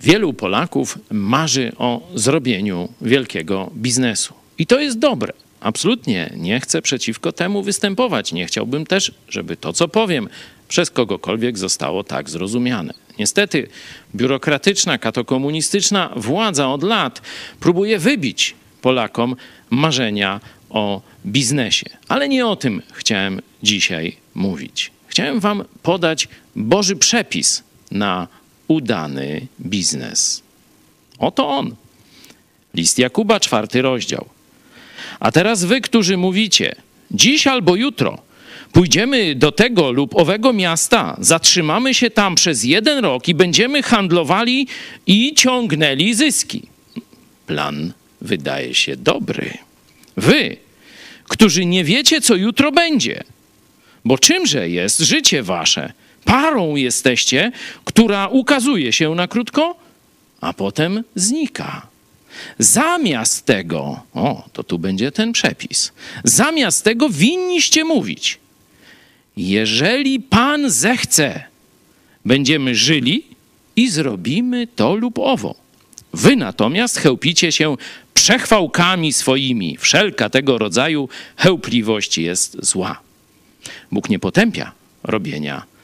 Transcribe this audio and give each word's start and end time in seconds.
Wielu 0.00 0.32
Polaków 0.32 0.98
marzy 1.10 1.72
o 1.78 2.08
zrobieniu 2.14 2.88
wielkiego 3.00 3.70
biznesu. 3.74 4.34
I 4.58 4.66
to 4.66 4.80
jest 4.80 4.98
dobre. 4.98 5.32
Absolutnie 5.60 6.32
nie 6.36 6.60
chcę 6.60 6.82
przeciwko 6.82 7.32
temu 7.32 7.62
występować. 7.62 8.32
Nie 8.32 8.46
chciałbym 8.46 8.86
też, 8.86 9.12
żeby 9.28 9.56
to, 9.56 9.72
co 9.72 9.88
powiem, 9.88 10.28
przez 10.68 10.90
kogokolwiek 10.90 11.58
zostało 11.58 12.04
tak 12.04 12.30
zrozumiane. 12.30 12.94
Niestety, 13.18 13.68
biurokratyczna, 14.14 14.98
katokomunistyczna 14.98 16.12
władza 16.16 16.68
od 16.68 16.82
lat 16.82 17.22
próbuje 17.60 17.98
wybić 17.98 18.54
Polakom 18.82 19.36
marzenia 19.70 20.40
o 20.70 21.02
biznesie. 21.26 21.86
Ale 22.08 22.28
nie 22.28 22.46
o 22.46 22.56
tym 22.56 22.82
chciałem 22.92 23.40
dzisiaj 23.62 24.16
mówić. 24.34 24.90
Chciałem 25.06 25.40
Wam 25.40 25.64
podać 25.82 26.28
Boży 26.56 26.96
przepis 26.96 27.62
na 27.90 28.28
udany 28.68 29.46
biznes. 29.60 30.42
Oto 31.18 31.48
on. 31.48 31.74
List 32.74 32.98
Jakuba, 32.98 33.40
czwarty 33.40 33.82
rozdział. 33.82 34.28
A 35.20 35.32
teraz 35.32 35.64
wy, 35.64 35.80
którzy 35.80 36.16
mówicie, 36.16 36.74
dziś 37.10 37.46
albo 37.46 37.76
jutro 37.76 38.28
pójdziemy 38.72 39.34
do 39.34 39.52
tego 39.52 39.92
lub 39.92 40.16
owego 40.16 40.52
miasta, 40.52 41.16
zatrzymamy 41.20 41.94
się 41.94 42.10
tam 42.10 42.34
przez 42.34 42.64
jeden 42.64 43.04
rok 43.04 43.28
i 43.28 43.34
będziemy 43.34 43.82
handlowali 43.82 44.66
i 45.06 45.34
ciągnęli 45.34 46.14
zyski. 46.14 46.62
Plan 47.46 47.92
wydaje 48.20 48.74
się 48.74 48.96
dobry. 48.96 49.58
Wy, 50.16 50.56
którzy 51.24 51.64
nie 51.64 51.84
wiecie, 51.84 52.20
co 52.20 52.34
jutro 52.34 52.72
będzie, 52.72 53.24
bo 54.04 54.18
czymże 54.18 54.68
jest 54.68 54.98
życie 54.98 55.42
wasze? 55.42 55.92
Parą 56.28 56.76
jesteście, 56.76 57.52
która 57.84 58.28
ukazuje 58.28 58.92
się 58.92 59.14
na 59.14 59.28
krótko, 59.28 59.76
a 60.40 60.52
potem 60.52 61.04
znika. 61.14 61.86
Zamiast 62.58 63.46
tego, 63.46 64.00
o, 64.14 64.44
to 64.52 64.64
tu 64.64 64.78
będzie 64.78 65.12
ten 65.12 65.32
przepis. 65.32 65.92
Zamiast 66.24 66.84
tego 66.84 67.08
winniście 67.08 67.84
mówić: 67.84 68.38
Jeżeli 69.36 70.20
Pan 70.20 70.70
zechce, 70.70 71.44
będziemy 72.24 72.74
żyli 72.74 73.24
i 73.76 73.88
zrobimy 73.88 74.66
to 74.66 74.94
lub 74.94 75.18
owo. 75.18 75.54
Wy 76.12 76.36
natomiast 76.36 76.98
chełpicie 76.98 77.52
się 77.52 77.76
przechwałkami 78.14 79.12
swoimi. 79.12 79.76
Wszelka 79.76 80.30
tego 80.30 80.58
rodzaju 80.58 81.08
chełpliwość 81.36 82.18
jest 82.18 82.56
zła. 82.60 83.00
Bóg 83.92 84.08
nie 84.08 84.18
potępia 84.18 84.72
robienia 85.02 85.77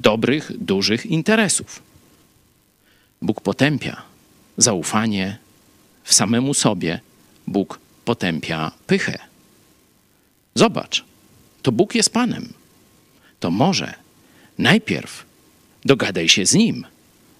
dobrych, 0.00 0.52
dużych 0.58 1.06
interesów. 1.06 1.82
Bóg 3.22 3.40
potępia 3.40 4.02
zaufanie 4.56 5.38
w 6.04 6.14
samemu 6.14 6.54
sobie. 6.54 7.00
Bóg 7.46 7.78
potępia 8.04 8.72
pychę. 8.86 9.18
Zobacz, 10.54 11.04
to 11.62 11.72
Bóg 11.72 11.94
jest 11.94 12.12
Panem. 12.12 12.52
To 13.40 13.50
może 13.50 13.94
najpierw 14.58 15.24
dogadaj 15.84 16.28
się 16.28 16.46
z 16.46 16.54
Nim. 16.54 16.86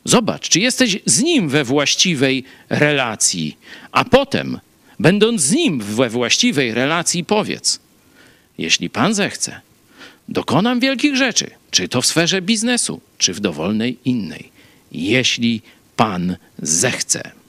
Zobacz, 0.04 0.48
czy 0.48 0.60
jesteś 0.60 0.98
z 1.06 1.22
Nim 1.22 1.48
we 1.48 1.64
właściwej 1.64 2.44
relacji, 2.68 3.58
a 3.92 4.04
potem, 4.04 4.60
będąc 4.98 5.42
z 5.42 5.52
Nim 5.52 5.80
we 5.80 6.08
właściwej 6.10 6.74
relacji, 6.74 7.24
powiedz: 7.24 7.80
Jeśli 8.58 8.90
Pan 8.90 9.14
zechce, 9.14 9.60
dokonam 10.30 10.80
wielkich 10.80 11.16
rzeczy, 11.16 11.50
czy 11.70 11.88
to 11.88 12.02
w 12.02 12.06
sferze 12.06 12.42
biznesu, 12.42 13.00
czy 13.18 13.34
w 13.34 13.40
dowolnej 13.40 13.98
innej, 14.04 14.50
jeśli 14.92 15.62
Pan 15.96 16.36
zechce. 16.58 17.39